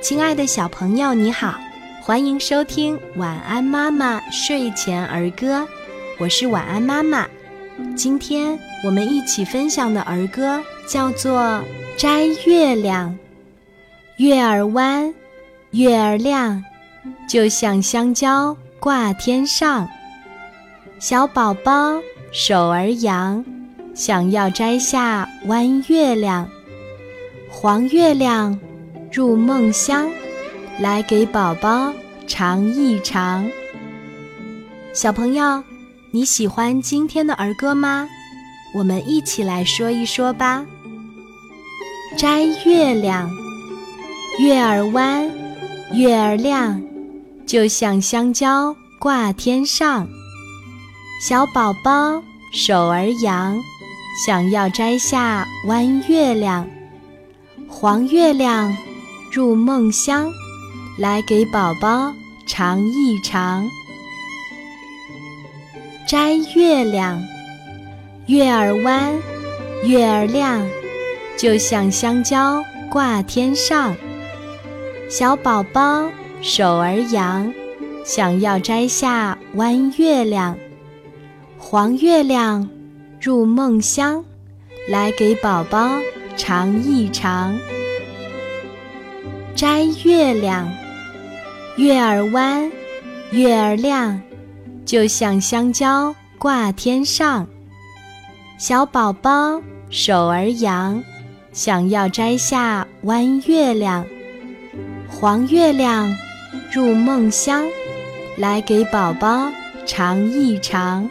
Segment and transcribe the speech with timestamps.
[0.00, 1.54] 亲爱的小朋友，你好，
[2.02, 5.60] 欢迎收听《晚安妈妈睡前儿歌》，
[6.18, 7.26] 我是晚安妈妈。
[7.96, 11.40] 今天我们一起分享的儿歌叫做
[11.96, 13.10] 《摘月亮》。
[14.16, 15.14] 月儿弯，
[15.70, 16.62] 月儿亮，
[17.28, 19.88] 就像香蕉挂天上。
[20.98, 22.00] 小宝宝
[22.32, 23.44] 手儿扬，
[23.94, 26.48] 想要摘下弯月亮。
[27.48, 28.58] 黄月亮
[29.12, 30.08] 入梦乡，
[30.80, 31.92] 来给宝宝
[32.26, 33.46] 尝一尝。
[34.94, 35.62] 小朋友，
[36.10, 38.08] 你喜欢今天的儿歌吗？
[38.74, 40.64] 我们一起来说一说吧。
[42.16, 43.30] 摘月亮，
[44.40, 45.30] 月儿弯，
[45.92, 46.82] 月儿亮，
[47.46, 50.08] 就像香蕉挂天上。
[51.20, 53.58] 小宝宝手儿扬，
[54.26, 56.66] 想要摘下弯月亮。
[57.68, 58.74] 黄月亮
[59.32, 60.30] 入梦乡，
[60.98, 62.12] 来给宝宝
[62.46, 63.66] 尝一尝。
[66.06, 67.18] 摘月亮，
[68.26, 69.18] 月儿弯，
[69.84, 70.68] 月儿亮，
[71.38, 73.96] 就像香蕉挂天上。
[75.08, 76.06] 小宝宝
[76.42, 77.50] 手儿扬，
[78.04, 80.54] 想要摘下弯月亮。
[81.56, 82.68] 黄月亮
[83.18, 84.22] 入梦乡，
[84.90, 85.88] 来给宝宝
[86.36, 87.58] 尝一尝。
[89.54, 90.68] 摘月亮，
[91.76, 92.70] 月儿弯，
[93.30, 94.20] 月儿亮，
[94.84, 97.46] 就像香蕉挂天上。
[98.58, 101.02] 小宝宝手儿扬，
[101.52, 104.04] 想要摘下弯月亮。
[105.08, 106.10] 黄月亮
[106.72, 107.64] 入梦乡，
[108.36, 109.50] 来给宝宝
[109.86, 111.08] 尝一尝。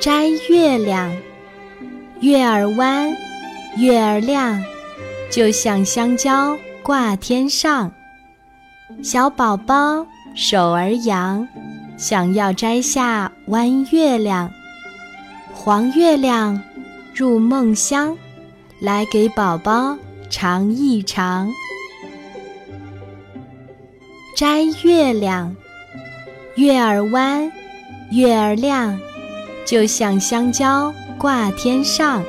[0.00, 1.10] 摘月亮，
[2.20, 3.08] 月儿弯，
[3.76, 4.62] 月儿亮，
[5.30, 7.90] 就像香蕉挂天上。
[9.02, 11.46] 小宝宝手儿扬，
[11.96, 14.50] 想要摘下弯月亮。
[15.52, 16.62] 黄月亮
[17.14, 18.16] 入梦乡，
[18.80, 19.96] 来给宝宝
[20.30, 21.50] 尝一尝。
[24.36, 25.54] 摘月亮，
[26.54, 27.50] 月儿弯，
[28.12, 28.98] 月儿亮。
[29.64, 32.22] 就像香蕉挂天上，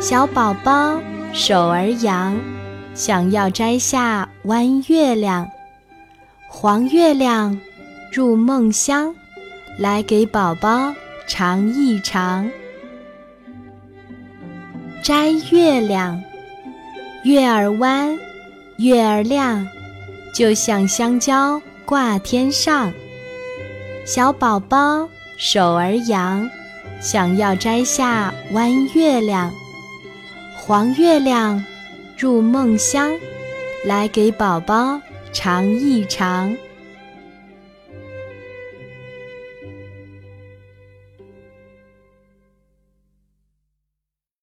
[0.00, 1.00] 小宝宝
[1.32, 2.36] 手儿扬，
[2.94, 5.48] 想要摘下弯月亮。
[6.48, 7.58] 黄月亮
[8.12, 9.14] 入梦乡，
[9.78, 10.92] 来给宝宝
[11.28, 12.50] 尝一尝。
[15.02, 16.20] 摘月亮，
[17.24, 18.18] 月儿弯，
[18.78, 19.66] 月儿亮，
[20.34, 22.92] 就像香蕉挂天上，
[24.04, 25.08] 小宝宝。
[25.40, 26.50] 手儿扬，
[27.00, 29.52] 想要摘下弯月亮。
[30.68, 31.64] 黄月亮
[32.18, 33.10] 入梦乡，
[33.86, 35.00] 来给宝宝
[35.32, 36.54] 尝一尝。